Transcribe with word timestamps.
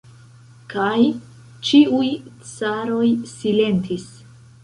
Kaj 0.73 1.01
ĉiuj 1.67 2.07
caroj 2.53 3.05
silentis. 3.35 4.09